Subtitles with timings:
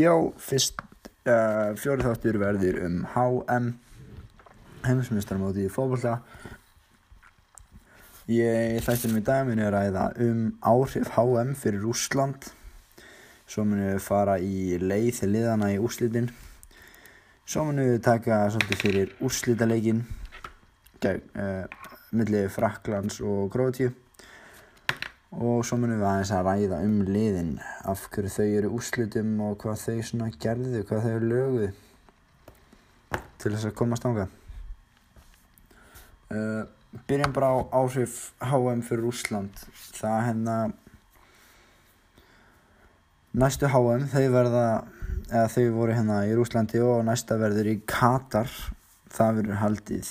[0.00, 0.80] Já, fyrst
[1.28, 3.72] uh, fjóri þáttur verður um HM
[4.86, 6.20] heimismistarmóti í fókbalta
[8.30, 12.48] Ég þættinum í dag muni að ræða um áhrif HM fyrir Úsland
[13.50, 16.28] Svo muni við fara í leið liðana í úrslitin.
[17.42, 20.04] Svo muni við taka svolítið fyrir úrslitaleikin
[21.02, 21.64] gegn uh,
[22.14, 23.90] milli Fraklands og Grótíu
[25.30, 27.54] og svo munum við aðeins að ræða um liðin.
[27.86, 31.70] Af hverju þau eru úrslutum og hvað þau svona gerðu, hvað þau löguðu
[33.40, 34.26] til þess að komast ánga
[36.30, 36.62] uh,
[37.08, 39.62] byrjum bara á áhrif HM fyrir Úsland
[39.96, 40.56] það hérna
[43.32, 44.66] næstu HM þau verða
[45.30, 48.50] eða þau voru hérna í Úslandi og næsta verður í Katar.
[49.10, 50.08] Það verður haldið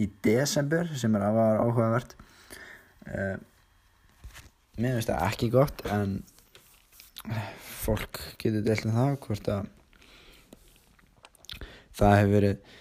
[0.00, 2.12] í desember sem er afar áhugavert.
[3.08, 3.36] Uh,
[4.80, 6.18] mér finnst það ekki gott en
[7.80, 9.70] fólk getur deilt um það hvort að
[12.00, 12.76] það hefur verið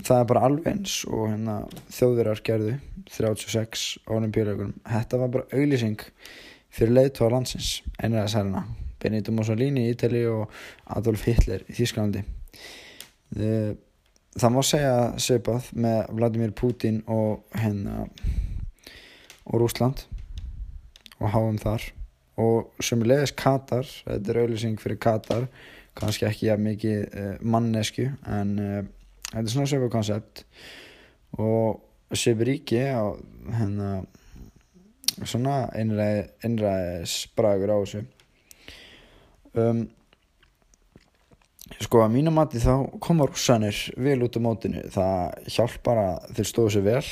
[0.06, 1.56] það er bara alveg eins og hérna,
[1.90, 2.76] þjóðverðar gerðu
[3.10, 6.04] 36 olimpíuleikunum þetta var bara auglýsing
[6.70, 8.64] fyrir leiðtóða landsins einræða sæluna
[9.02, 10.52] Benito Mussolini í Ítali og
[10.94, 12.22] Adolf Hitler í Þísklandi
[14.38, 18.04] það má segja söpað með Vladimir Putin og hérna
[19.50, 20.04] og Rúsland
[21.18, 21.82] og háum þar.
[22.40, 25.48] Og sem leiðis Katar þetta er auglýsing fyrir Katar
[25.98, 28.80] kannski ekki ja, mikið uh, mannesku en uh,
[29.32, 30.44] þetta er svona söpað koncept.
[31.38, 31.82] Og
[32.16, 33.10] söpur ríki á
[33.58, 33.90] hérna
[35.26, 38.04] svona einræðis bragur á þessu.
[39.58, 39.88] Um,
[41.78, 44.82] sko að mínu mati þá koma rússanir vel út á mótinu.
[44.92, 47.04] Það hjálpar að þeir stóðu sér vel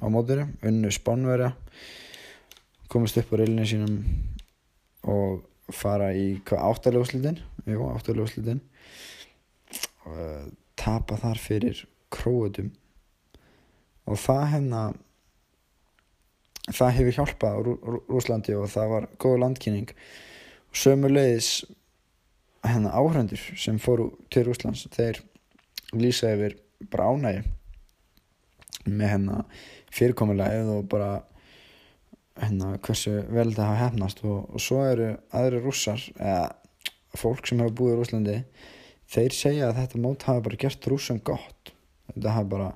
[0.00, 1.52] á mótinu, unnu spánverja
[2.92, 3.96] komast upp á reilinu sínum
[5.06, 5.42] og
[5.74, 8.60] fara í áttaljóðslitin jú, áttaljóðslitin
[10.06, 10.46] uh,
[10.78, 11.82] tapa þar fyrir
[12.14, 12.70] króutum
[14.06, 14.82] og það hérna
[16.74, 17.74] það hefur hjálpað Rú
[18.10, 19.90] Rúslandi og það var góð landkynning.
[20.70, 21.50] Og sömulegis
[22.72, 25.22] hérna áhrendur sem fóru til Rúslands þeir
[25.94, 26.58] lýsa yfir
[26.92, 27.44] bara ánægi
[28.86, 29.40] með hérna
[29.94, 31.10] fyrirkomulega og bara
[32.40, 36.50] hérna hversu vel það hafa hefnast og, og svo eru aðri rússar eða
[37.16, 38.36] fólk sem hefur búið í Rúslandi
[39.12, 41.72] þeir segja að þetta mót hafa bara gert rússum gott.
[42.12, 42.68] Þetta hafa bara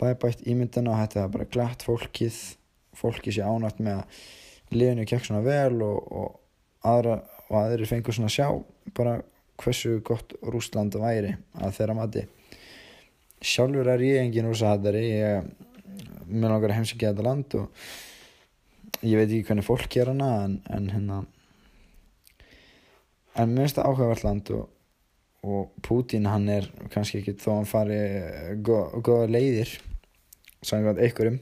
[0.00, 2.38] bæbætt ímyndina og þetta hafa bara glætt fólkið.
[3.00, 6.30] Fólkið sé ánægt með að liðinu gekk svona vel og, og,
[6.86, 8.48] aðra, og aðri fengur svona að sjá
[8.96, 9.16] bara
[9.60, 12.26] hversu gott Rúsland væri að þeirra mati.
[13.40, 15.50] Sjálfur er ég engin rúsahattari ég
[16.30, 20.90] með langar heimsækja þetta land og ég veit ekki hvernig fólk ger hana en, en
[20.92, 21.20] hérna
[23.38, 24.66] en mér finnst það áhugavert land og,
[25.46, 28.00] og Putin hann er kannski ekki þó hann fari
[28.66, 29.76] góða leiðir
[30.60, 31.40] samkvæmt einhverjum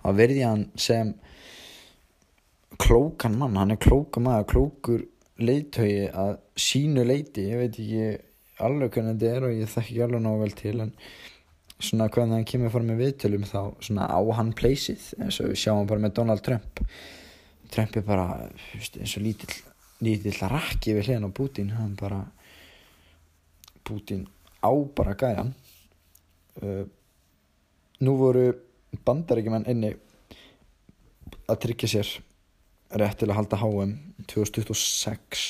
[0.00, 1.12] þá verði hann sem
[2.80, 5.02] klókan mann, hann er klóka maður klókur
[5.44, 8.06] leiðtögi að sínu leiti, ég veit ekki
[8.60, 10.92] alveg hvernig þetta er og ég þekki ekki alveg náðu vel til en
[11.80, 15.62] svona hvernig hann kemur fór með viðtölum þá svona á hann pleysið eins og við
[15.62, 16.82] sjáum bara með Donald Trump.
[17.72, 18.26] Trump er bara
[18.76, 19.54] eins og lítill
[20.04, 22.20] lítill rakki við hliðan á Putin hann bara
[23.84, 24.26] Putin
[24.60, 25.54] á bara gæjan.
[26.60, 26.84] Uh,
[28.04, 28.50] nú voru
[29.06, 29.94] bandaríkjumenn inni
[31.48, 32.10] að tryggja sér
[32.90, 33.92] rétt til að halda HM
[34.30, 35.44] 2026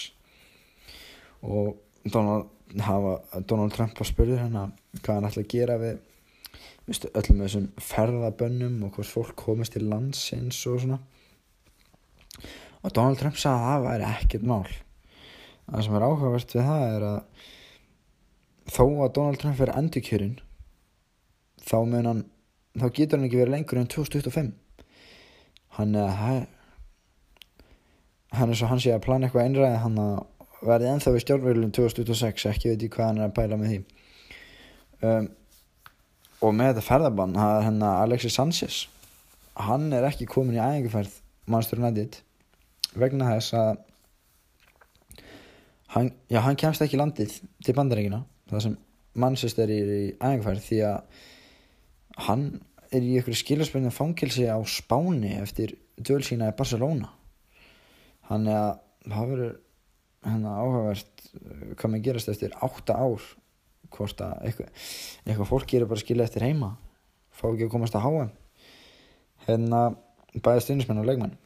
[1.49, 2.51] og Donald,
[2.81, 3.15] hafa,
[3.49, 4.67] Donald Trump var spurður hérna
[5.01, 5.99] hvað hann ætla að gera við
[6.89, 11.01] viðstu, öllum þessum ferðabönnum og hvort fólk komist til landsins og svona.
[12.81, 14.71] Og Donald Trump sagði að það væri ekkert mál.
[15.71, 17.19] Það sem er áhugavert við það er að
[18.71, 20.39] þó að Donald Trump verið endurkjörinn
[21.61, 22.25] þá mun hann
[22.79, 24.51] þá getur hann ekki verið lengur en 2025
[25.79, 26.21] hann er að
[28.37, 30.15] hann er svo hann sé að plana eitthvað einræði hann að
[30.61, 33.81] verði enþá í stjórnverðilum 2026 ekki veit ég hvað hann er að pæla með því.
[35.01, 35.29] Um,
[36.45, 38.81] og með þetta ferðabann það er henn að Alexis Sanchez.
[39.61, 41.17] Hann er ekki komin í æðingarferð
[41.51, 42.21] Manchester United
[43.01, 43.71] vegna þess að
[45.95, 48.77] hann, já, hann kemst ekki landið til bandaríkina það sem
[49.21, 51.23] Manchester er í æðingarferð því að
[52.27, 52.45] hann
[52.91, 57.11] er í ykkur skiljarspilnum fangilsi á Spáni eftir döl sína í Barcelona
[58.31, 58.73] hann er að
[59.11, 59.57] það verður
[60.27, 63.31] hérna áhugavert uh, hvað maður gerast eftir 8 ár
[63.91, 64.85] hvort að eitthvað,
[65.27, 66.77] eitthvað fólk gerir bara skilja eftir heima
[67.35, 68.29] fá ekki að komast að háa
[69.47, 69.81] hérna
[70.39, 71.37] bæði stundismenn og leikmenn.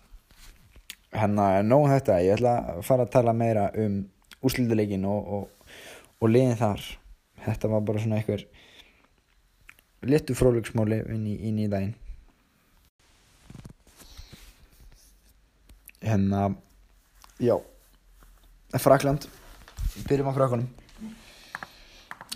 [1.15, 4.01] Hérna er nóg um þetta ég ætla að fara að tala meira um
[4.45, 5.75] úslíðuleikin og, og,
[6.21, 6.83] og liðin þar.
[7.45, 8.47] Þetta var bara svona eitthvað
[10.05, 11.95] letu frólugsmáli inn í, inn í daginn.
[16.05, 16.49] Hérna
[17.41, 17.57] já.
[18.79, 19.29] Frakland.
[20.09, 20.71] Byrjum á Frakunum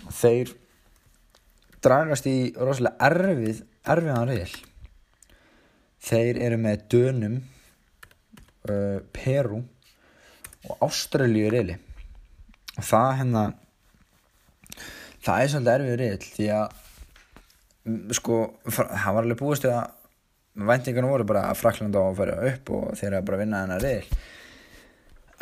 [0.07, 0.53] þeir
[1.83, 4.55] dragast í rosalega erfið erfiðan reyðil
[6.09, 7.37] þeir eru með Dönum
[8.69, 9.61] uh, Peru
[10.69, 11.77] og Ástralju reyðli
[12.79, 13.45] og það hérna
[15.25, 19.95] það er svolítið erfið reyðil því að sko það var alveg búist að
[20.59, 23.63] væntingarna voru bara að Frakland á að fara upp og þeir eru bara að vinna
[23.63, 24.19] þennan reyðil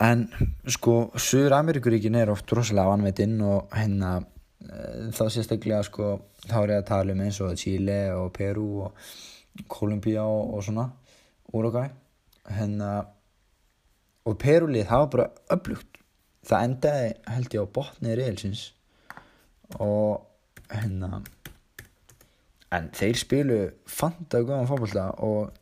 [0.03, 0.27] en
[0.69, 6.11] sko Suður Ameríkuríkin er oft rosalega vanveitinn og hérna e, þá sérstaklega sko
[6.45, 9.07] þá er ég að tala um eins og Chile og Peru og
[9.67, 10.89] Kolumbia og, og svona
[11.53, 11.89] Uruguay
[12.53, 12.91] hérna
[14.27, 15.99] og Perulið það var bara öflugt.
[16.47, 18.63] Það endaði held ég á botnið reylsins
[19.83, 20.23] og
[20.71, 21.21] hérna
[22.75, 25.55] en þeir spilu fanta góðan fólkvölda og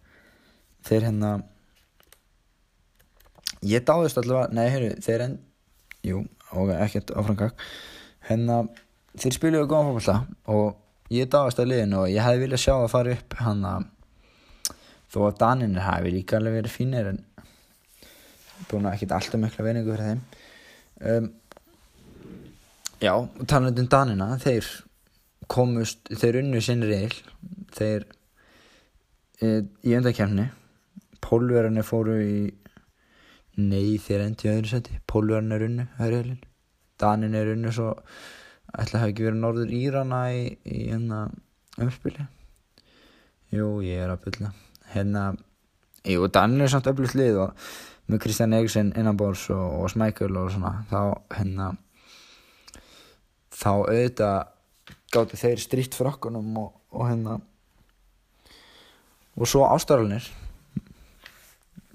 [0.86, 1.32] þeir hérna
[3.66, 5.36] ég dáðist allavega, nei, heyrðu, þeir enn
[6.06, 7.66] jú, ok, ekkert áframkak
[8.30, 8.64] hérna,
[9.18, 10.18] þeir spiluðu góðan fólkvölda
[10.54, 13.88] og ég dáðist að liðinu og ég hefði viljað sjá að fara upp hann að
[15.14, 17.22] þó að Daninir hafi líka alveg verið fínir en
[18.70, 20.22] búin að ekkert alltaf mikla veiningu fyrir þeim.
[21.06, 21.30] Um,
[23.04, 23.14] já,
[23.48, 24.68] talandum Danina þeir
[25.52, 27.16] komust, þeir unnu sinni reil
[27.76, 28.06] þeir
[29.44, 29.50] e,
[29.86, 30.48] í öndakefni
[31.26, 32.38] pólverðarnir fóru í
[33.56, 34.98] Nei, þeir endi öðru seti.
[35.08, 36.42] Pólverðin er unnu, höfriðalinn.
[37.00, 37.94] Danin er unnu, svo
[38.76, 41.26] ætla að hafa ekki verið norður Írana í, í hérna
[41.80, 42.26] umspili.
[43.56, 44.52] Jú, ég er að bylla.
[44.92, 45.26] Hérna,
[46.08, 47.70] jú, Danin er samt öflugt lið og
[48.12, 51.00] með Kristján Eriksson innanbórs og, og Smækjul og svona, þá,
[51.38, 51.70] hérna,
[53.56, 57.38] þá auðvitað gáttu þeir stríkt fyrir okkunum og, og hérna,
[59.36, 60.28] og svo ástæðalunir.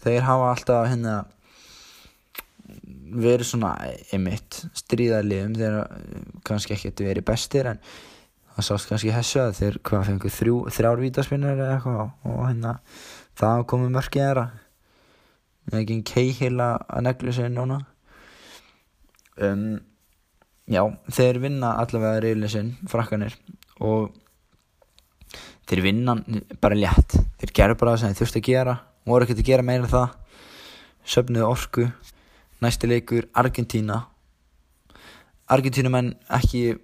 [0.00, 1.18] Þeir hafa alltaf, hérna,
[3.10, 3.74] verið svona
[4.12, 5.76] einmitt stríðarliðum þeir
[6.46, 7.82] kannski ekkert verið bestir en
[8.54, 12.74] það sást kannski hessu að þeir hvað fengur þrjú, þrjár vítaspinnir eða eitthvað og hérna
[13.40, 14.46] það komið mörkið þeirra
[15.70, 17.78] ekki einn keihila að neglu sig núna.
[19.40, 19.78] Um,
[20.66, 20.82] já,
[21.14, 23.36] þeir vinna allavega reyðlega sinn, frakkanir
[23.80, 24.10] og
[25.70, 26.16] þeir vinna
[26.60, 27.16] bara létt.
[27.40, 28.76] Þeir gerur bara það sem þeir þurft að gera
[29.08, 30.16] voru ekkert að gera meira það.
[31.10, 31.86] Söfnuðu orku
[32.60, 34.02] næsti leikur Argentína.
[35.50, 36.76] Argentínumenn ekki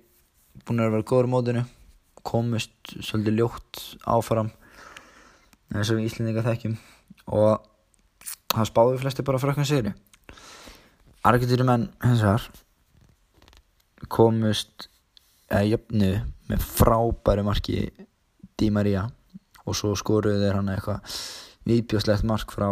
[0.67, 1.65] búin að vera góður mótinu.
[2.27, 4.51] Komist svolítið ljótt áfram
[5.75, 6.77] eins og við Íslandingar þekkjum.
[7.37, 7.63] Og
[8.55, 9.93] það spáði flesti bara frökkum sigri.
[11.27, 12.49] Argentínumenn hins vegar
[14.13, 14.89] komist
[15.51, 16.11] eða jöfnu
[16.51, 17.79] með frábæri marki
[18.57, 19.07] Di Maria
[19.67, 21.17] og svo skoruðu þeir hann eitthvað
[21.67, 22.69] viðbjóslegt mark frá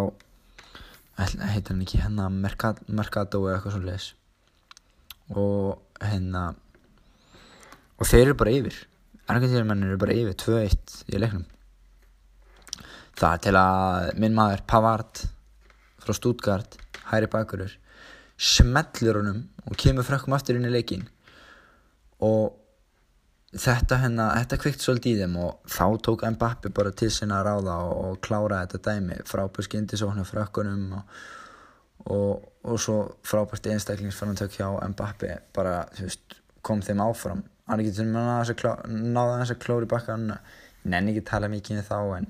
[1.19, 4.09] heitir hann ekki hérna Mercado eða eitthvað svo leiðis
[5.35, 6.43] og hérna
[7.99, 8.81] og þeir eru bara yfir.
[9.31, 11.47] Argentínumennir eru bara yfir 2-1 í leiknum.
[13.15, 15.23] Það til að minn maður Pavard
[16.03, 16.77] frá Stuttgart
[17.13, 17.73] hæri bakurur
[18.37, 21.07] smellur honum og kemur frekkum aftur inn í leikin
[22.25, 22.59] og
[23.55, 27.49] þetta hérna, þetta kvikt svolítið í þeim og þá tók Mbappi bara til sinna að
[27.49, 29.21] ráða og, og klára þetta dæmi.
[29.29, 31.17] Frábært skindisóknu frakkunum og,
[32.11, 37.45] og, og svo frábært einstaklingsfærantök hjá Mbappi bara veist, kom þeim áfram.
[37.69, 37.95] Hann að
[38.91, 40.33] náða þess að klóri bakkan
[40.85, 42.27] nenni ekki tala mikið í þá en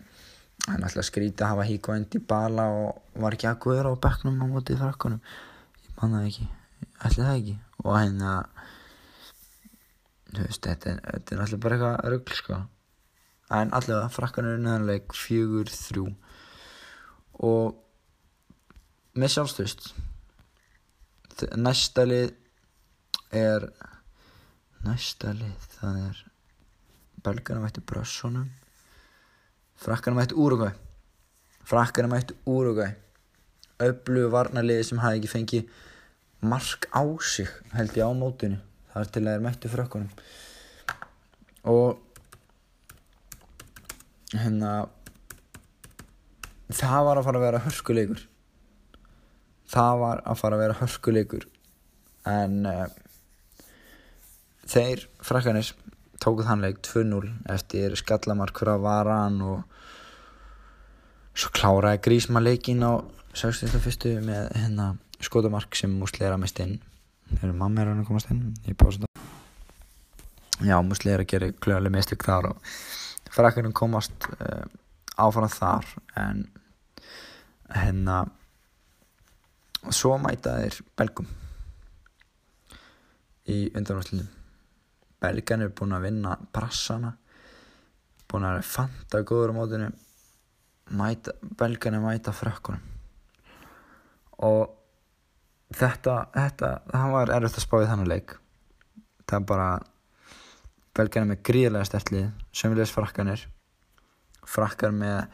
[0.69, 3.91] hann ætla að skríta að hafa hík og endi bala og var ekki að guðra
[3.91, 5.19] á bekknum á mótið frakkunum
[5.83, 6.47] ég manna ekki,
[7.03, 7.57] ætla það ekki?
[7.83, 8.37] Og hérna
[10.37, 12.61] þú veist, þetta þetta er alltaf bara eitthvað röggl sko.
[13.55, 16.09] En allavega, frakkan er unnaðanleik fjögur, þrjú.
[17.45, 17.81] Og
[19.15, 19.93] með sjálfstöðust
[21.59, 22.33] næsta lið
[23.35, 23.67] er
[24.85, 26.21] næsta lið það er
[27.25, 28.51] belgarna mættu Brössonum
[29.81, 30.73] frakkarna mættu Úrugvæ
[31.67, 32.91] frakkarna mættu Úrugvæ
[33.83, 35.73] öflugu varnarliði sem hafi ekki fengið
[36.45, 38.61] mark á sig held ég á mótinu
[38.95, 40.11] þar til að það er mættu frökkunum.
[41.75, 41.99] Og
[44.35, 44.75] hérna
[46.75, 48.23] það var að fara að vera hörskuleikur
[49.75, 51.47] það var að fara að vera hörskuleikur
[52.31, 52.87] en uh,
[54.71, 55.73] þeir frækkanir
[56.23, 59.63] tókuð hann leik 2-0 eftir skallamark fyrir að vara hann og
[61.35, 63.03] svo kláraði Grísma leikin á
[63.35, 64.23] 61.
[64.25, 64.93] með hérna
[65.25, 66.79] skotamark sem músleira mest inn
[67.31, 71.95] þegar mamma er að komast inn ég pása það já, Musli er að gera klöðuleg
[71.95, 72.71] mistök þar og
[73.35, 74.65] frækjum komast uh,
[75.21, 75.91] áfram þar
[76.21, 76.45] en
[77.75, 78.23] hérna
[79.91, 81.29] svo mæta þeir belgum
[83.51, 84.31] í undanvastlunum
[85.25, 87.15] belgan er búin að vinna brassana
[88.31, 89.91] búin að fanta góður á mótinu
[90.91, 92.81] mæta, belgan er mæta frökkunum.
[94.45, 94.75] Og
[95.79, 98.37] þetta, þetta, það var erfitt að spá í þannig leik.
[99.25, 99.69] Það er bara
[100.95, 103.45] belgjarna með gríðlega stertlið sömulegis frakkanir
[104.49, 105.25] frakkar með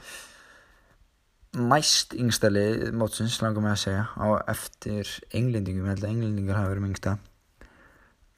[1.70, 6.70] mæst yngstali mótsins langar með að segja á eftir englendingum, ég held að englendingar hafa
[6.70, 7.16] verið yngsta.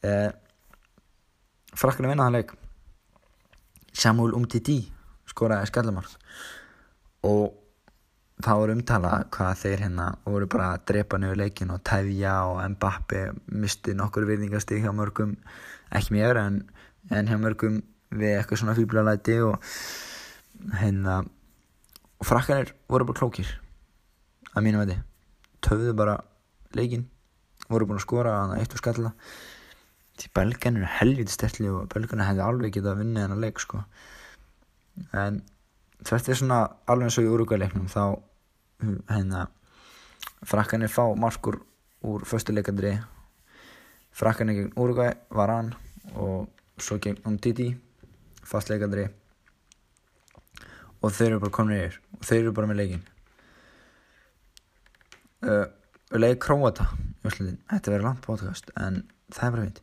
[0.02, 0.30] Eh,
[1.76, 2.54] frakkar er vinnaðan leik.
[3.92, 4.78] Samuel Umtiti
[5.28, 6.16] skoraði skallamark
[7.28, 7.52] og
[8.44, 12.62] þá voru umtala hvað þeir hérna voru bara að drepa nefnir leikin og tæðja og
[12.74, 13.22] Mbappi
[13.62, 15.36] misti nokkur virðingastík hjá mörgum
[15.92, 16.58] ekki mér en,
[17.10, 17.80] en hjá mörgum
[18.12, 19.56] við eitthvað svona fýblalæti og
[20.80, 23.56] hérna og frakkanir voru bara klókir
[24.52, 25.00] að mínu veiði
[25.64, 26.18] töfðu bara
[26.76, 27.08] leikin
[27.72, 29.12] voru búin að skora að það eitt og skalla.
[30.20, 33.80] Því belgan er helviti stertli og belgan hefði alveg getað að vinna þennan leik sko.
[35.16, 35.40] En
[36.04, 38.02] þetta er svona alveg eins og í úrugaleiknum þá
[38.82, 39.46] hérna
[40.46, 41.60] frakkanir fá markur
[42.02, 42.96] úr föstuleikandri
[44.12, 45.72] frakkanir gegn Uruguay var hann
[46.14, 46.48] og
[46.78, 47.70] svo gegn Umtiti
[48.44, 49.06] fastleikandri
[51.02, 51.98] og þeir eru bara komin yfir.
[52.18, 53.06] Og þeir eru bara með leikin
[55.46, 55.66] uh,
[56.18, 56.88] leik Króata
[57.22, 59.80] þetta verður langt podcast en það er bara fint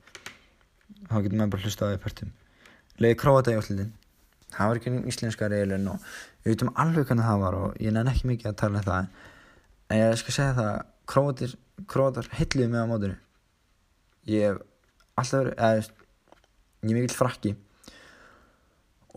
[1.09, 2.33] þá getur maður bara hlusta á því partum
[3.03, 3.93] leik Króata í Íslandin
[4.53, 6.03] það var ekki íslenska reilin og
[6.43, 9.09] við veitum alveg hvernig það var og ég nefn ekki mikið að tala um það.
[9.89, 10.75] En ég skal segja það
[11.09, 11.57] króatir,
[11.89, 13.17] króatar hilluði mig á mótunni
[14.29, 14.61] ég hef
[15.19, 15.89] alltaf verið eða,
[16.83, 17.55] ég er mikill frakki.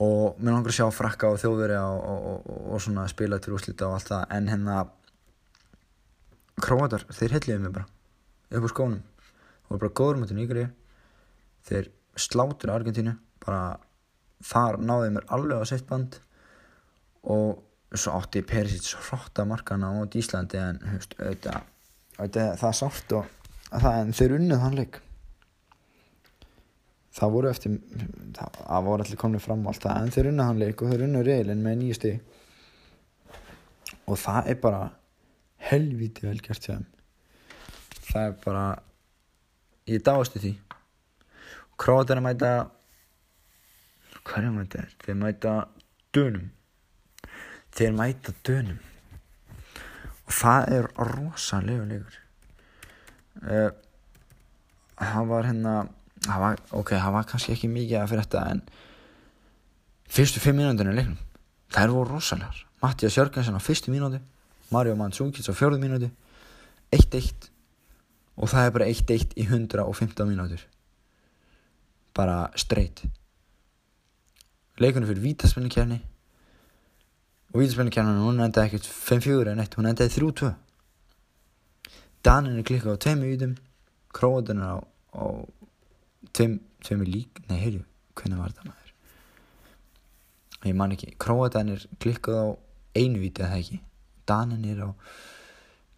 [0.03, 3.55] Og mér langar að sjá frakka og þjóðveri og, og, og, og svona spila til
[3.57, 4.23] úrslita og allt það.
[4.37, 4.79] En hérna
[6.63, 7.87] króatar, þeir hilluði mig bara
[8.59, 9.03] upp á skónum.
[9.69, 10.67] Var bara góður mútið nýgri
[11.69, 13.77] þeir sláttur Argentínu bara
[14.47, 16.19] þar náði mér alveg á sitt band
[17.33, 21.63] og svo átti Perisic hrótt að markana á Íslandi en hefst, auðvitað,
[22.19, 23.25] auðvitað, það er sátt og
[23.71, 25.01] það, en þeir unnið hann leik.
[27.13, 27.75] Það voru eftir
[28.39, 30.93] það, það voru allir komið fram á allt það en þeir unnið hann leik og
[30.93, 32.17] þeir unnið reilin með nýju stíg
[34.09, 34.83] og það er bara
[35.69, 36.87] helviti vel gert hjá þeim.
[38.09, 38.65] Það er bara
[39.89, 40.53] ég dástu því.
[41.81, 42.53] Króatar er mæta
[44.27, 44.97] hvað er mæta þér?
[45.05, 45.55] þeir mæta
[46.15, 46.51] dönum.
[47.73, 48.79] Þeir mæta dönum.
[50.27, 52.21] Og það er rosalega leikur.
[53.43, 53.71] Uh,
[55.01, 55.77] það var hérna
[56.23, 58.61] það var, ok, það var kannski ekki mikið að fyrir þetta en
[60.13, 61.19] fyrstu fimm mínúndinu leiknum
[61.81, 62.67] eru voru rosalegar.
[62.83, 64.21] Mattias Jörgensen á fyrstu mínúti
[64.71, 66.11] Mario Mandzukic á fjörðu mínúti
[66.93, 67.49] 1-1
[68.37, 70.63] og það er bara 1-1 í 115 mínútur.
[72.13, 73.05] Bara straight
[74.81, 75.99] leikunni fyrir vítaspenningkefni
[77.53, 80.53] og vítaspenningkefni hún endaði ekkert 5-4 en eitt hún endaði 3-2
[82.23, 83.57] Danin er klikkað á tveimu vítum
[84.13, 84.79] Króatin er á,
[85.17, 85.25] á
[86.33, 87.83] tveim, tveimu lík nei, heyrju,
[88.17, 88.93] hvernig var þetta maður?
[90.69, 92.49] Ég man ekki Króatin er klikkað á
[92.97, 93.81] einu víti eða ekki?
[94.29, 94.89] Danin er á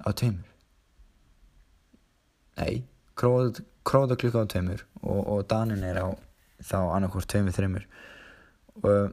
[0.04, 0.50] á tveimur.
[2.58, 2.84] Nei,
[3.18, 6.08] Króatin klikkað á tveimur og, og Danin er á
[6.64, 7.86] þá annarkort tveimur, þreimur
[8.82, 9.12] og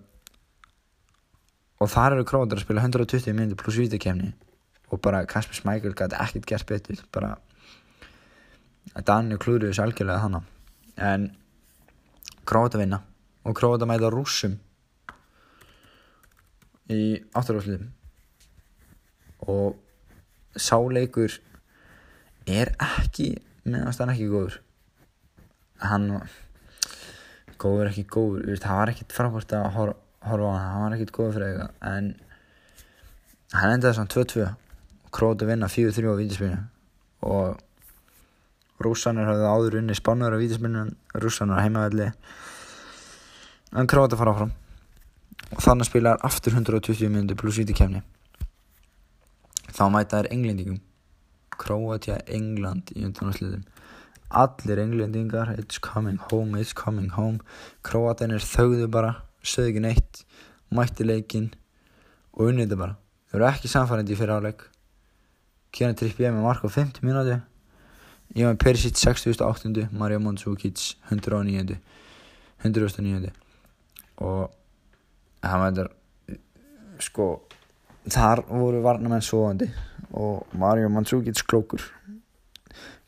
[1.81, 4.29] og þar eru Króatar að spila 120 minnir pluss vítakefni
[4.93, 6.99] og bara Kasper Smækjul gæti ekkert gert betur.
[7.13, 7.37] Bara
[9.07, 10.43] Danni klúriði þessu algjörlega þannig
[11.09, 11.25] en
[12.45, 13.01] Króatar vinna.
[13.45, 14.59] Og Króatar mæta rúsum
[16.91, 17.89] í átturásliðum
[19.49, 19.79] og
[20.53, 21.39] sáleikur
[22.45, 23.31] er ekki
[23.65, 24.59] meðanst hann ekki góður.
[25.81, 26.11] Hann
[27.61, 28.55] góður ekki góður.
[28.61, 31.73] Það var ekkit frábært að horfa horfa á hann, hann var ekkert góð fyrir eitthvað.
[31.91, 32.11] En
[33.57, 36.61] hann endaði svona 2-2 og Króti vinna 4-3 á vítispilinu
[37.27, 37.59] og
[38.81, 40.85] rússanir hafði áður unni spánuður á vítispilinu
[41.25, 42.11] rússanir á heimavelli.
[43.75, 44.53] En Króti fara áfram.
[45.51, 48.05] Og þannig spilaði aftur 120 minnir pluss vítikefni
[49.71, 50.79] þá mæta þær englendingum.
[51.61, 53.65] Króatja England í undanásliðum
[54.31, 57.39] allir englendingar it's coming home, it's coming home
[57.83, 60.23] Króatinir þauðu bara sögðu ekki neitt
[60.71, 61.51] mætti leikin
[62.33, 62.97] og unnið þetta bara
[63.31, 64.67] þau eru ekki samfærandi í fyrir áleik
[65.75, 67.39] kérna trippið með mark á 50 mínúti
[68.33, 69.89] Ivan Perisic 68.
[69.91, 71.77] Marja Mandzukic 109.
[72.63, 73.31] 109.
[74.21, 74.51] og
[75.41, 75.87] það mættar
[77.01, 77.25] sko
[78.05, 79.67] þar voru varnamenn svoandi
[80.13, 81.81] og Marja Mandzukic klókur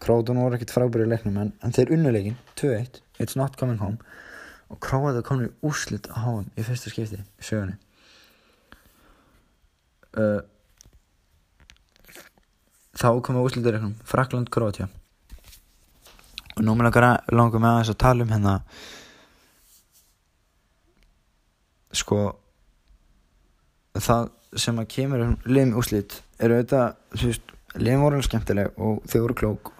[0.03, 3.99] Krótun voru ekkert frábæri í leiknum en, en þeir unnuleikin 2-1 It's not coming home.
[4.73, 7.77] Og Króaði komið í úrslitt á háum í fyrsta skipti í sögunni.
[10.13, 10.41] Uh,
[12.93, 14.89] þá komið úrslittireiknum Frakland-Króatja
[16.53, 16.91] og nú með
[17.33, 18.53] langar með aðeins að tala um hérna
[21.97, 22.19] sko
[23.97, 24.29] það
[24.61, 29.01] sem að kemur um liðum úrslitt eru auðvitað, þú veist, liðum voru alveg skemmtileg og
[29.09, 29.73] þau voru klók.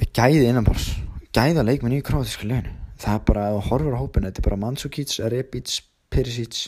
[0.00, 0.90] Með gæði innanbárs
[1.34, 2.74] gæða leikmenn í króatíska liðinu.
[3.00, 5.76] Það er bara, þú horfur á hópinu þetta er bara Mandzukic, Rebic,
[6.10, 6.66] Perisic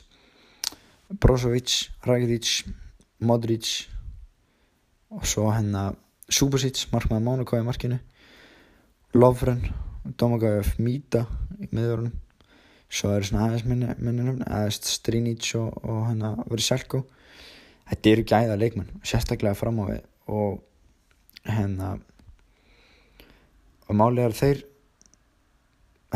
[1.21, 2.69] Brozovic Rakitic,
[3.21, 3.73] Modric
[5.13, 5.99] og svo hennar
[6.33, 7.99] Subasic, markmaður Mónakó í markinu.
[9.13, 9.67] Lovren
[10.17, 11.27] Domagajov Mita
[11.61, 12.15] í miðvörunum.
[12.93, 17.03] Svo eru svona aðeins minni, minni aðeins Strinic og, og hennar verið Selko
[17.93, 20.61] þetta eru gæða leikmenn sérstaklega fram á við og
[21.45, 22.01] hennar
[23.89, 24.63] og málið er þeir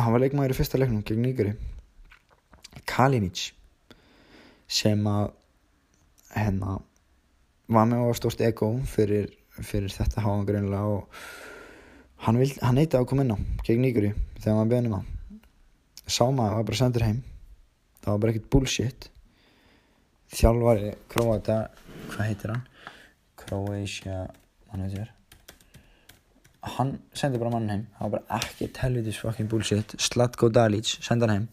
[0.00, 1.52] hann var leikmaður í fyrsta leiknum gegn Nýgari
[2.88, 3.50] Kalinic
[4.66, 5.34] sem að
[6.36, 6.80] hennar
[7.72, 9.28] var með á stórst ego fyrir,
[9.60, 11.20] fyrir þetta háan greinlega og
[12.24, 15.12] hann, hann neiti að koma inn á gegn Nýgari þegar hann beðnum að
[16.06, 17.20] Sáma var bara sendur heim
[18.00, 19.08] það var bara ekkert bullshit
[20.34, 21.60] þjálfari Kroata
[22.12, 22.64] hvað heitir hann?
[23.36, 24.24] Croatia
[24.70, 25.16] mann veit ég er
[26.74, 27.86] hann sendi bara mann heim.
[27.96, 29.96] Það var bara ekkert helvitis fucking bullshit.
[30.02, 31.48] Slatko Dalic senda hann heim.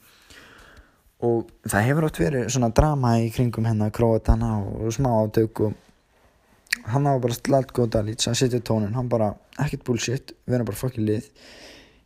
[1.23, 6.87] Og það hefur átt verið svona drama í kringum hennar Kroatana og smá átök og
[6.91, 10.81] hann var bara Slatko Dalic hann setja tónin, hann bara ekkert bullshit við erum bara
[10.81, 11.29] fucking lið.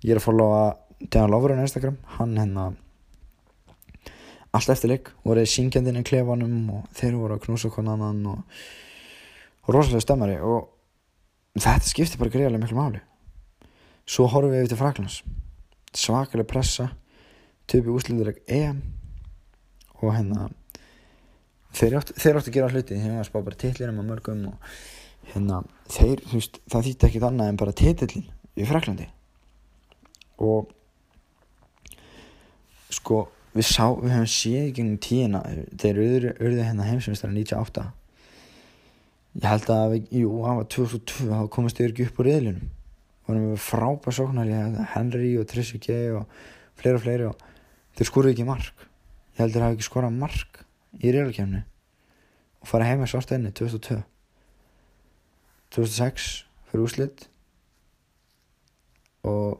[0.03, 0.61] Ég er að followa
[0.99, 2.77] Dejan Lovren á Instagram hann hennar
[4.55, 8.61] allt eftirleik voruð syngjandinn í klefanum og þeir voru að knúsa konan annan og,
[9.65, 10.37] og rosalega stemmari.
[10.39, 10.69] Og
[11.57, 13.01] þetta skiptir bara greiðarlega miklu máli.
[14.07, 15.19] Svo horfum við yfir til Fraklands
[15.97, 16.91] svakalega pressa
[17.67, 18.79] töfum við úslinduleik EM
[19.97, 20.47] og hérna
[21.75, 22.95] þeir áttu, áttu að gera hluti.
[22.95, 24.71] Þeir var spá bara titlinum á mörgum og
[25.33, 29.07] hérna þeir, þú veist, það þýtti ekkit annað en bara titlin í Fraklandi
[30.43, 30.69] og
[32.93, 33.25] sko
[33.57, 35.43] við sá, við hefum séð gengum tíina
[35.75, 37.85] þeir eru auðvitað hérna heimsumistara 98
[39.37, 42.73] ég held að jú, það var 2002 þá komast þau ekki upp á riðlunum
[43.27, 44.51] vorum við frábæð sóknar
[44.93, 46.27] Henry og Trissi G og
[46.79, 47.47] fleiri og fleiri og
[47.97, 48.85] þeir skoruði ekki mark.
[49.35, 50.61] Ég held að þeir hafi ekki skorað mark
[50.97, 51.63] í riðlukemni
[52.61, 53.99] og fara heima svartæðinni 2002
[55.75, 56.29] 2006
[56.69, 57.27] fyrir úslitt
[59.27, 59.59] og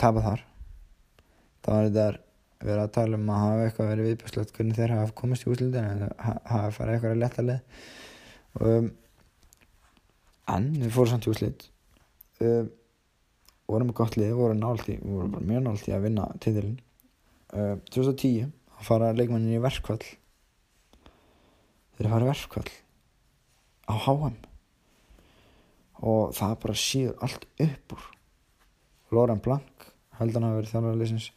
[0.00, 0.44] tapa þar.
[1.60, 2.08] Þá var þetta
[2.62, 5.90] verið að tala um að hafa eitthvað verið viðbjörnslegt hvernig þeir hafa komist í úslitin
[5.92, 7.84] eða hafa farið eitthvað að leta leið.
[8.58, 8.88] Um,
[10.54, 11.68] en við fórum samt í úslit
[12.42, 12.70] um,
[13.68, 16.78] vorum með gott lið vorum, nálti, vorum bara mjög nált í að vinna títilin
[17.52, 20.00] uh, 2010 þá fara leikmannin í verkvall
[21.98, 22.70] þeir fara verkvall
[23.88, 24.38] á HM
[26.08, 28.02] og það bara síður allt upp úr.
[29.14, 31.30] Loren Blank held hann að vera þjálfur leysins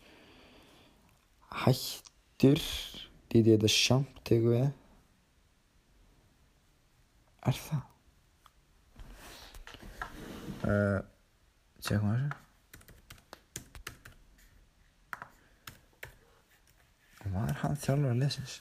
[1.51, 2.61] hættur
[3.31, 4.69] Didi þetta sjamt tegur við?
[7.47, 7.83] Er það?
[10.61, 10.99] Uh,
[11.81, 12.39] tjekkum að þessu.
[17.21, 18.59] Og var hann þjálfur að lesins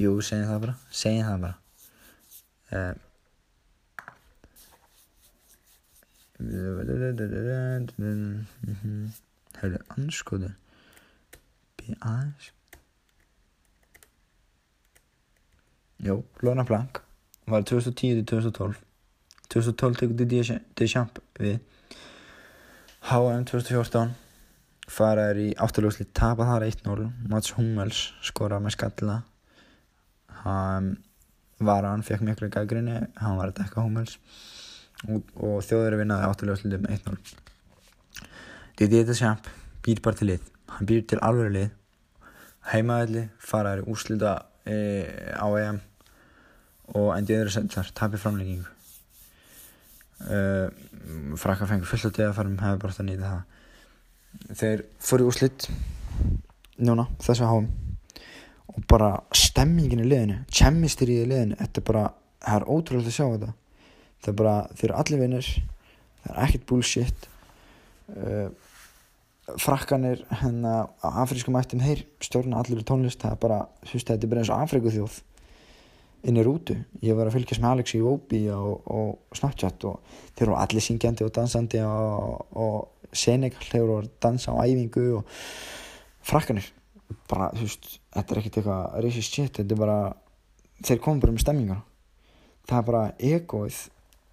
[0.00, 1.56] jú, segjum það bara segjum það bara.
[2.70, 2.94] Uh,
[6.40, 6.70] Hörru,
[9.96, 10.52] anskoðu
[11.80, 12.52] Bí aðeins
[16.00, 17.02] Jó, Lorna Blank
[17.50, 18.80] var 2010-2012
[19.50, 21.58] 2012 tekur Didier Deschamps við
[23.10, 24.14] HM 2014
[24.90, 29.20] faraður í áttaljóðsli tapað þar 1-0 Mats Hummels skorað með skalla
[30.44, 30.96] hann
[31.60, 34.16] var hann, fekk miklu gaggrinni hann var að dekka Hummels.
[35.08, 37.16] Og, og þjóður er vinnaði áttaljóðsli með 1-0
[38.80, 39.52] Didier Deschamps
[39.84, 40.50] býr bara til lið.
[40.72, 41.70] Hann býr til alveg lið.
[42.72, 44.76] Heimaðalli faraður úrslita e,
[45.36, 45.80] á EM
[46.96, 48.68] og endi öðru sendlar tapir framleggingu
[50.28, 50.68] uh,
[51.38, 53.44] frakka fengur fullt á döðafarum hefur bara það nýta það.
[54.60, 55.68] Þeir fóru úrslitt
[56.80, 57.68] núna þessu háum
[58.70, 62.04] og bara stemmingin í liðinu tjemmistir í liðinu þetta er bara,
[62.44, 63.52] það er ótrúlega að sjá þetta.
[64.20, 65.50] Það er bara, þeir eru allir vinnir
[66.24, 67.28] það er ekkert bullshit.
[68.10, 68.48] Uh,
[69.60, 73.20] frakkanir hérna á afrískum ættum þeir stjórna allir tónlist.
[73.22, 75.18] Það er bara, þú veist, þetta er bara eins og Afríku þjóð
[76.30, 76.76] inn í rútu.
[77.02, 80.84] Ég var að fylgjast með Alex í Vobi og, og Snapchat og þeir voru allir
[80.84, 83.64] syngjandi og dansandi og, og Senegal.
[83.66, 85.38] Þeir voru að dansa á æfingu og
[86.30, 86.68] frakkanir.
[87.30, 90.00] Bara, þú veist, þetta er ekkert eitthvað racist shit, þetta er bara
[90.86, 91.80] þeir komum bara með stemmingar
[92.70, 93.78] það er bara, egoið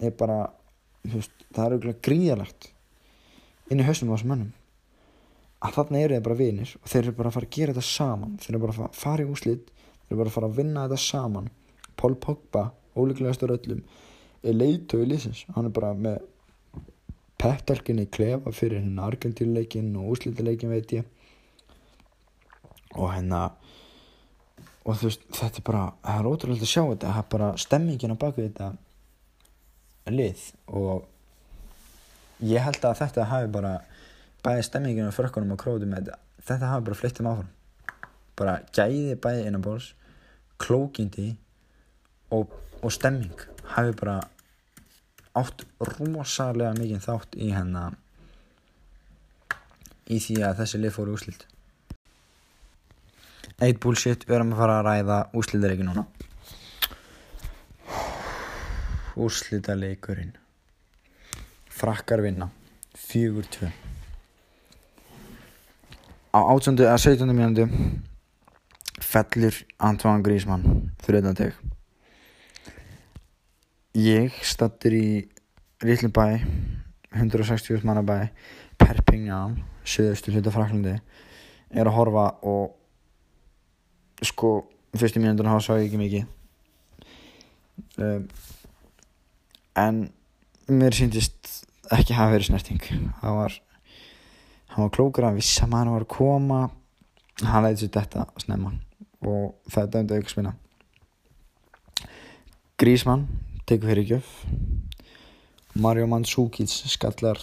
[0.08, 0.38] er bara,
[1.06, 2.70] þú veist, það er auðvitað gríðalegt
[3.72, 4.54] inn í hausnum á þessum mönnum
[5.58, 7.88] að þarna eru þeir bara vinir og þeir eru bara að fara að gera þetta
[7.90, 8.38] saman.
[8.42, 11.04] Þeir eru bara að fara í úslit þeir eru bara að fara að vinna þetta
[11.04, 11.52] saman.
[11.98, 12.64] Pól Pogba,
[12.98, 13.84] óleiklegastur öllum
[14.46, 16.20] er leiðtögu lísins hann er bara með
[17.42, 21.08] pettalkinni klefa fyrir hennar argentínuleikin og úslítileikin veit ég.
[22.98, 23.58] Og hennar
[24.88, 27.50] og þú veist, þetta er bara það er ótrúlega að sjá þetta, það er bara
[27.60, 28.70] stemmingin á baku þetta
[30.08, 30.44] lið
[30.80, 33.74] og ég held að þetta hafi bara
[34.46, 37.52] bæði stemmingin á frökkunum og krótum þetta, þetta hafi bara flyttum áfram.
[38.38, 39.92] Bara gæði bæði innan bóls
[40.62, 41.30] klókindi
[42.34, 43.46] og, og stemming
[43.76, 44.20] hafi bara
[45.38, 48.00] átt rosalega mikið þátt í hennar
[50.08, 51.46] í því að þessi lið fóru úslilt
[53.58, 56.06] eitt bullshit við erum að fara að ræða úslitaleikin núna.
[59.18, 60.36] Úslitaleikurinn
[61.74, 62.52] frakkar vinna.
[62.98, 63.87] 4-2
[66.34, 66.84] á 18.
[66.84, 67.34] að 17.
[67.34, 67.68] mjöndu
[69.04, 71.54] fellur Antoine Griezmann fyrir þetta teg
[73.98, 75.10] ég stattur í
[75.86, 76.42] Lillin bæ
[77.16, 78.30] 160 manna bæ
[78.78, 80.98] Perpignan söðustu hluta Fraklandi
[81.72, 82.76] er að horfa og
[84.26, 84.52] sko
[84.98, 86.24] fyrstu mínundun hafa sá ég ekki mikið
[88.02, 88.28] um,
[89.78, 90.04] en
[90.68, 91.64] mér síndist
[91.94, 92.84] ekki hafa verið snerting
[93.22, 93.58] það var
[94.78, 96.60] hann var klókur að vissa maður var að koma.
[97.42, 98.72] Hann leiði sér þetta snemma.
[99.26, 100.54] Og það er dæmdu aukast minna
[102.78, 103.26] Grísmann
[103.66, 104.32] tekur fyrir gjöf.
[105.74, 107.42] Mario Mandzukic skallar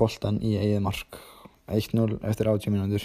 [0.00, 1.20] boltan í eigið mark.
[1.68, 3.04] 1-0 eftir 80 mínútur.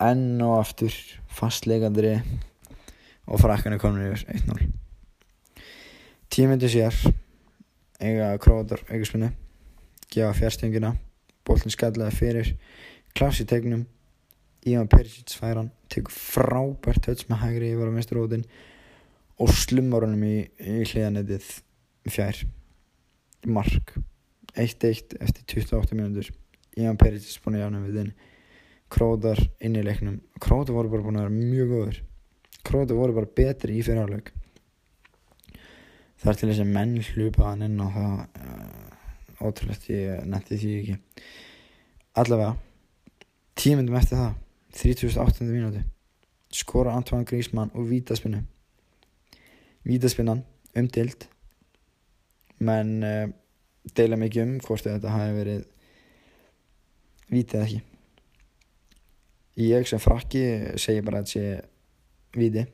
[0.00, 0.96] Enn og aftur
[1.28, 2.16] fastleikandri
[3.28, 4.72] og frakkan er komin yfir 1-0
[6.32, 6.96] tímyndu sér
[8.00, 9.28] eiga króðar aukerspunni
[10.08, 10.94] gefa fjárstengina
[11.46, 12.52] boltin skallaði fyrir
[13.16, 13.86] klasi tegnum
[14.68, 18.44] Ivan Perisic færan tekur frábært höts með hægri yfir á minnsturótin
[19.42, 21.48] og slummar honum í, í hliðanettið
[22.12, 22.44] fjær.
[23.50, 23.96] Mark
[24.54, 26.30] 1-1 eftir 28 minútur
[26.78, 28.14] Ivan Perisic búin að jána við þinn
[28.92, 30.18] Króðar inn í leiknum.
[30.36, 32.00] Króðar voru bara búin að vera mjög góður
[32.62, 34.30] Króðar voru bara betri í fyrirháleik
[36.22, 38.91] þar til þess að menn hlupa hann inn og það
[39.48, 40.96] ótrúlegt ég netti því ekki.
[42.22, 42.56] Allavega
[43.58, 44.38] tímundum eftir það
[44.72, 45.48] 38.
[45.48, 45.84] mínúti
[46.52, 48.42] skora Antoine Griezmann og vítaspinnu
[49.84, 50.44] vítaspinnan
[50.76, 51.26] umdild
[52.62, 53.26] menn uh,
[53.96, 55.64] deila mikið um hvort þetta hafi verið
[57.32, 57.80] vítið ekki.
[59.62, 60.44] Ég sem frakki
[60.80, 62.64] segi bara að þetta sé viti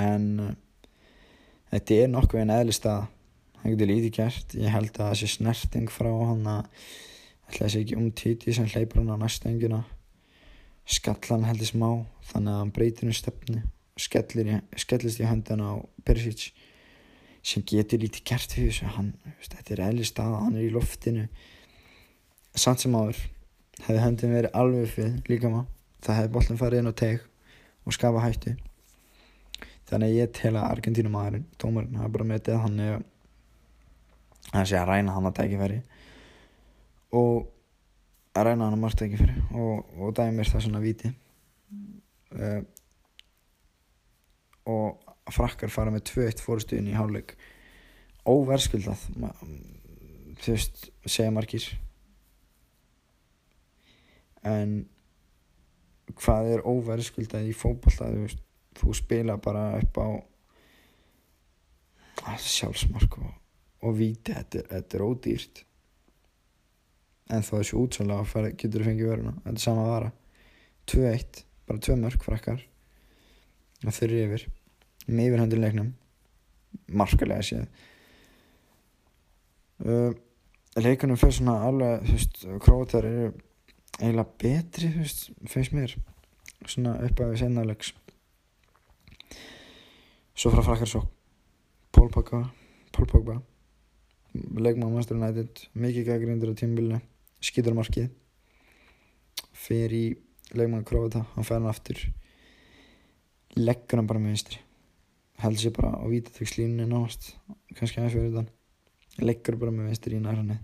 [0.00, 0.52] en uh,
[1.70, 3.06] þetta er nokkuð en eðlist að
[3.60, 4.54] það getur lítið gert.
[4.58, 6.86] Ég held að sé snerting frá hann að
[7.50, 9.82] ætla þessi ekki um títi sem hleypur hann á næstengina.
[10.90, 11.90] Skallan heldur smá
[12.32, 13.62] þannig að hann breytir um stefni
[14.00, 16.50] skellist í höndana á Perisic
[17.42, 18.88] sem getur lítið gert fyrir þessu.
[18.96, 19.12] Hann,
[19.44, 21.26] þetta er eðli stað hann er í loftinu.
[22.56, 23.20] Samt sem áður
[23.86, 25.68] hefði höndin verið alveg fyrir líka maður
[26.04, 27.24] það hefði bollin farið inn á teg
[27.84, 28.56] og skafa hættu.
[29.90, 33.00] Þannig að ég tel að Argentínum aðeins tómarinn hafa bara metið hann er
[34.52, 35.78] að sé að ræna hann að tækifæri.
[37.18, 37.46] Og
[38.34, 39.36] að ræna hann að margt tækifæri.
[39.54, 41.12] Og, og dæmir það svona viti
[42.34, 42.60] uh,
[44.70, 47.36] og frakkar fara með 2-1 fórustuðin í háluleik
[48.28, 49.02] óverskildað
[50.40, 51.66] þú veist, segja margir.
[54.46, 54.82] En
[56.18, 58.28] hvað er óverskildað í fókbalta þú
[58.80, 60.08] þú spila bara upp á
[62.40, 63.32] sjálfsmark og,
[63.86, 65.62] og víti, þetta, þetta er ódýrt.
[67.30, 70.10] En þó þessu útsalega getur þú fengið veruna, þetta er sama að vara
[70.90, 72.64] 2-1, bara 2 mörg frakkar.
[73.86, 74.46] Og þeir eru yfir.
[75.06, 75.92] Með yfirhöndur leiknum.
[77.00, 77.68] Markalega séð.
[79.80, 80.10] Uh,
[80.76, 83.30] leikunum fyrir svona alveg þú veist, krótar eru
[83.96, 85.96] eiginlega betri þú veist, finnst mér.
[86.66, 87.94] Svona upp að við senarleiks
[90.40, 91.02] svo frá frakkar svo.
[91.92, 92.46] Pól Pogba
[92.92, 93.40] Pól Pogba
[94.34, 97.00] leikmann Master United mikið gaggrindur á tímbilinu
[97.42, 98.10] skýtur markið
[99.56, 100.04] fer í
[100.54, 102.00] leikmann Króta hann fer hann aftur
[103.58, 104.60] leggur hann bara með vinstri.
[105.40, 107.32] Held sér bara á vítatökslínunni náast
[107.74, 110.58] kannski aðeins fyrir þetta leggur bara með vinstri í nærhanni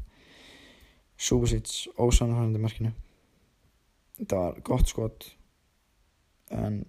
[1.17, 2.93] Subasits ósanarhærandi markinu.
[4.19, 5.31] Þetta var gott skot
[6.53, 6.83] en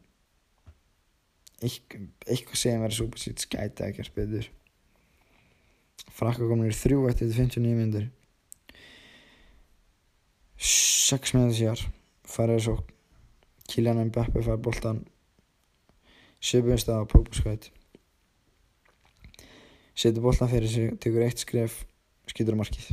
[1.63, 4.51] eitthvað sem verið Subasits gæti að spilur
[6.13, 8.09] frakka komin í þrjú eftir 59 minnir
[10.57, 11.83] 6 minnir síðar
[12.27, 12.77] farið svo
[13.67, 15.03] Kílan Mbappi fær boltan
[16.39, 17.71] Sjöbjörn stað á Pópaskvæt
[19.97, 21.79] setur boltan fyrir sig tekur eitt skref,
[22.29, 22.91] skýtur á markið.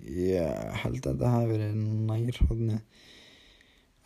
[0.00, 1.74] Ég held að þetta hafi verið
[2.08, 2.78] nær hodni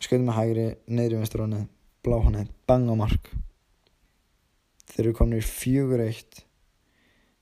[0.03, 1.61] skautum með hægri neyri vinstur hodni,
[2.03, 3.31] blá hodni bang á mark.
[4.91, 6.43] Þeir eru komin í fjögur eitt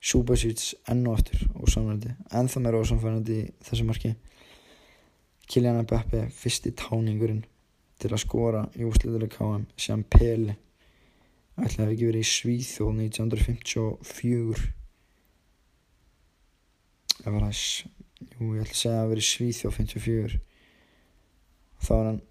[0.03, 4.13] Subasits enn og aftur ósamfærandi, ennþá meira ósamfærandi í þessu marki.
[5.47, 7.43] Kylian Mbappe fyrsti táningurinn
[8.01, 10.55] til að skora í úsliðuleik HM sem Peli
[11.61, 14.63] ætlaði ekki verið í Svíþjóð 1954
[17.19, 17.65] það var þess
[18.33, 20.39] jú ég ætla að segja að verið í Svíþjóð 54
[21.83, 22.21] þá var hann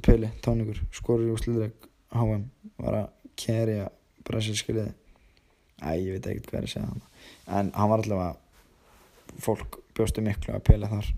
[0.00, 2.44] Peli, táningur skorur í úsliðuleik HM
[2.80, 3.86] var að kerja
[4.26, 4.88] brasilskriði
[5.80, 7.02] æ, ég veit ekkert hvað er að segja hann
[7.58, 11.08] en hann var allavega fólk bjóstu miklu að Peli þar.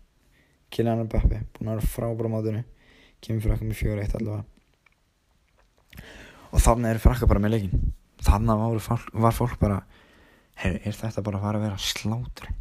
[0.72, 2.62] Kylian Mbappe, búin að vera frábæra mátunni
[3.22, 4.44] kemur frakka með fjóra eitt allavega.
[6.53, 9.83] Og þannig er frakka bara með leikin þannig var fólk, var fólk bara
[10.57, 12.55] hey, er þetta bara að fara að vera slátri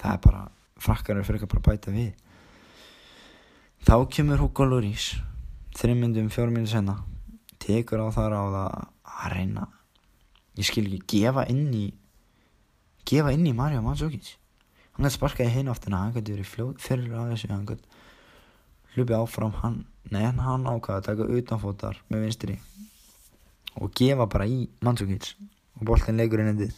[0.00, 0.42] það er bara
[0.80, 2.12] frakkar eru fyrir ekki bara að bæta við.
[3.84, 5.10] Þá kemur Hugo Lloris
[5.76, 6.96] þrjum myndum, fjórum myndum senna
[7.60, 9.66] tekur á það að reyna
[10.60, 11.86] ég skil ekki gefa inn í
[13.08, 14.34] gefa inn í Mario Mandzukic
[14.92, 17.98] hann gæti sparkaði heina oftina hann gæti verið fljóð fyrir að þessu hann gæti
[18.94, 19.78] hlupið áfram hann
[20.12, 22.58] nei hann ákvaði að taka utanfótar með vinstri
[23.80, 25.34] og gefa bara í Mandzukic
[25.78, 26.74] og boltin leikur inn endið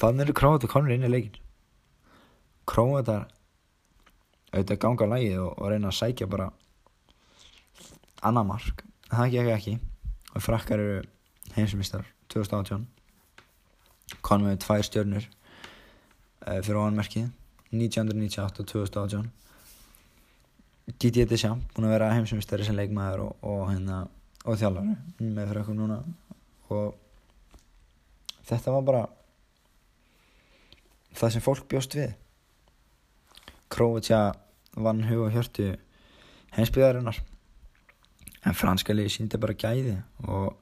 [0.00, 1.38] þannig eru Króatar konur inn í leikin
[2.68, 3.30] Króatar
[4.52, 6.50] auðvitað ganga lægið og, og reyna að sækja bara
[8.22, 8.84] annar mark.
[9.08, 9.74] Það gekk ekki
[10.32, 11.00] og frakkar eru
[11.56, 12.88] heimsumistar 2018
[14.24, 17.30] konum við tvær stjörnur uh, fyrir óanmerkið
[17.72, 19.30] 1998 og 2018
[21.00, 24.02] Didier Deschamps búin að vera heimsumistari sem leikmaður og, og, hérna,
[24.44, 25.98] og þjálfari með fyrir okkur núna.
[26.74, 26.96] Og
[28.48, 29.02] þetta var bara
[31.18, 32.16] það sem fólk bjóst við.
[33.72, 34.24] Kroatia
[34.74, 35.70] vann hug og hjörtu
[36.56, 37.22] heimsbyðarinnar
[38.42, 40.58] en franska liði síndi bara gæði og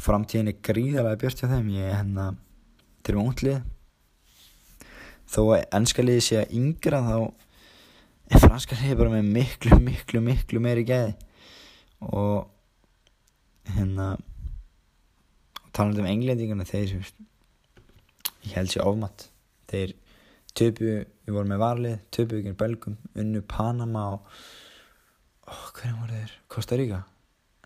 [0.00, 1.70] framtíðin er gríðarlega björnt hjá þeim.
[1.74, 2.26] Ég er hérna
[3.04, 3.62] til mótlið
[5.30, 7.16] þó að ennska liði sé að yngra þá
[8.34, 11.14] er franska liði bara með miklu miklu miklu meiri gæði.
[12.04, 12.50] Og
[13.74, 14.14] hérna
[15.74, 16.96] talandu um englendingana þeir
[18.44, 19.28] ég held sér ofmatt
[19.70, 19.94] þeir
[20.54, 20.90] töpu,
[21.24, 24.28] við vorum með varlið töpu ykkur belgum, unnu Panama og
[25.48, 26.34] oh, hvernig voru þeir?
[26.52, 27.00] Costa Rica,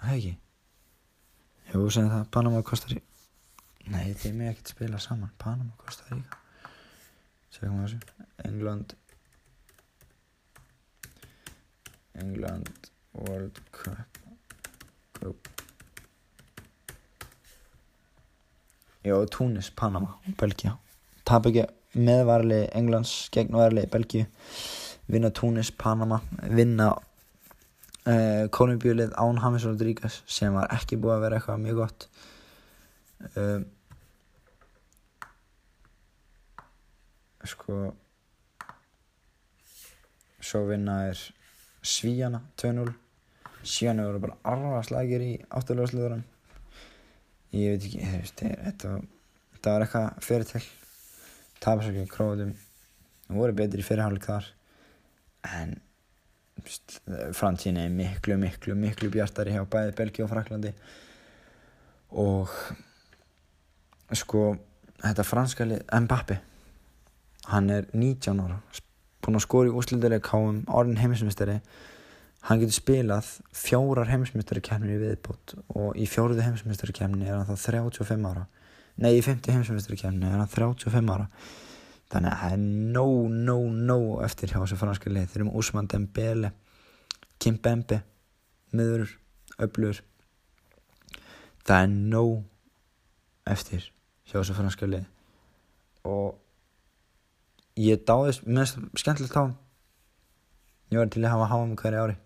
[0.00, 0.36] það ekki
[1.72, 3.04] Jú, segja það, Panama Costa Rica?
[3.88, 5.32] Nei, þeir með ekkert spila saman.
[5.40, 6.40] Panama Costa Rica.
[7.52, 8.26] Segum við þessu.
[8.48, 8.96] England.
[12.18, 14.20] England World Cup.
[15.18, 15.48] Group
[19.06, 20.76] Jó, Túnis, Panama Belgia
[21.28, 21.64] ekki
[21.98, 24.26] meðvarli Englands gegn varli Belgíu.
[25.08, 26.20] Vinna Túnis, Panama.
[26.42, 26.94] Vinna
[28.08, 32.08] uh, Kolumbíulið án James Rodríguez sem var ekki búið að vera eitthvað mjög gott.
[33.36, 33.60] Uh,
[37.48, 37.78] sko
[40.44, 41.20] svo vinna er
[41.82, 42.92] Svíjana 2-0
[43.62, 46.22] Svíjana voru bara arva slagir í áttalöðsluðurum
[47.56, 48.94] ég veit ekki þetta,
[49.56, 50.64] þetta var eitthvað fyrir til
[51.64, 52.54] tapasakið króðum
[53.28, 54.46] voru betri fyrirhálik þar.
[55.44, 55.76] En
[57.36, 60.72] framtíðin er miklu, miklu, miklu bjartari hjá bæði Belgi og Fraklandi
[62.18, 62.52] og
[64.16, 64.50] sko
[65.02, 66.38] þetta franska lið Mbappi
[67.52, 68.58] hann er 19 ára
[69.24, 71.58] búinn að skóri úsliðilega káum orðin heimismisteri
[72.48, 77.48] hann getur spilað fjórar heimismisteri kemni í viðbót og í fjóruðu heimismisteri kemni er hann
[77.48, 78.46] þá 35 ára.
[78.98, 81.28] Nei í 50 heimismisteri kemni er hann 35 ára
[82.12, 82.64] þannig að það er
[82.96, 83.58] no, no,
[83.90, 86.52] no eftir hjá þessu franska lið þeir eru með Usman Dembele
[87.38, 88.00] Kim Bembe
[88.74, 89.12] miður,
[89.60, 90.02] öflur
[91.68, 92.24] það er no
[93.48, 93.88] eftir
[94.28, 95.06] hjá þessu franska lið
[96.08, 96.36] og
[97.78, 99.52] ég dáðist mest skemmtilegt á
[100.92, 102.16] ég var til að hafa háa með hverju ári.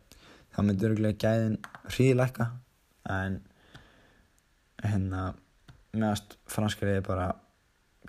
[0.52, 1.56] Það myndi öruglega gæðin
[1.88, 2.48] hríðilegka
[3.10, 3.38] en
[4.82, 5.22] hérna
[5.92, 7.30] meðast franska lið bara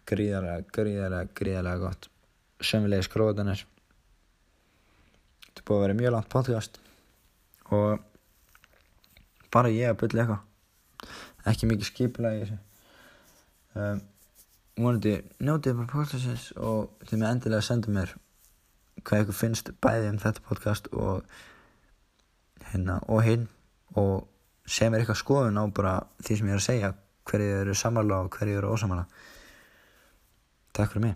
[0.10, 2.10] gríðarlega, gríðarlega, gríðarlega gott.
[2.64, 3.66] Sömulegis gróðanir
[5.54, 6.80] þetta er búið að vera mjög langt podcast.
[7.70, 8.00] Og
[9.54, 10.42] bara ég að byrja eitthvað.
[11.52, 12.60] Ekki mikið skipilega í þessu.
[13.74, 14.02] Um,
[14.78, 18.14] vonandi njótið bara podcastins og þið með endilega senda mér
[19.04, 21.24] hvað ykkur finnst bæði um þetta podcast og
[22.70, 23.48] hérna og hinn
[23.98, 24.28] og
[24.66, 26.92] segja mér eitthvað skoðun á bara því sem ég er að segja
[27.30, 29.08] hverju eru samála og hverju eru ósamála
[30.74, 31.16] Takk fyrir mig.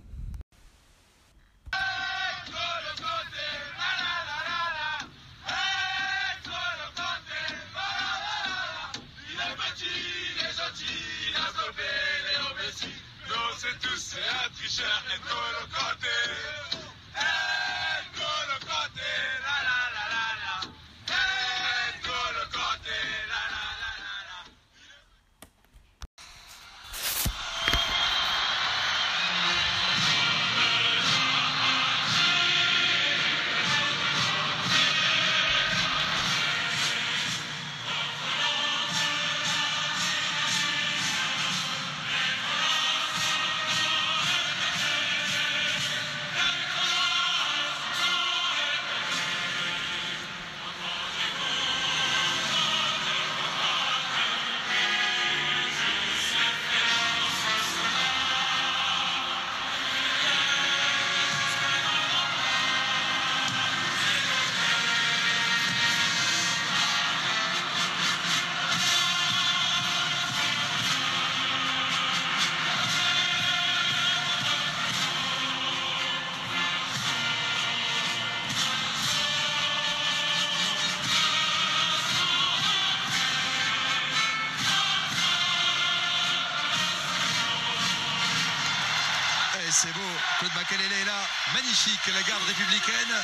[90.40, 91.20] Claude Makelele est là.
[91.54, 93.16] Magnifique, la garde républicaine.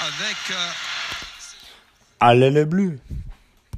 [0.00, 0.36] Avec.
[0.50, 0.70] Euh...
[2.20, 2.98] Allez les bleus